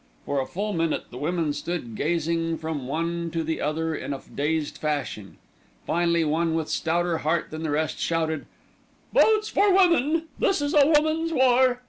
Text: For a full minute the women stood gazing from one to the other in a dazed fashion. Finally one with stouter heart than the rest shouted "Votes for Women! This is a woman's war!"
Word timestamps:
For 0.25 0.39
a 0.41 0.47
full 0.47 0.73
minute 0.73 1.11
the 1.11 1.17
women 1.19 1.53
stood 1.53 1.93
gazing 1.95 2.57
from 2.57 2.87
one 2.87 3.29
to 3.33 3.43
the 3.43 3.61
other 3.61 3.93
in 3.93 4.13
a 4.15 4.19
dazed 4.33 4.79
fashion. 4.79 5.37
Finally 5.85 6.23
one 6.23 6.55
with 6.55 6.69
stouter 6.69 7.19
heart 7.19 7.51
than 7.51 7.61
the 7.61 7.69
rest 7.69 7.99
shouted 7.99 8.47
"Votes 9.13 9.49
for 9.49 9.71
Women! 9.71 10.23
This 10.39 10.59
is 10.59 10.73
a 10.73 10.87
woman's 10.87 11.31
war!" 11.33 11.79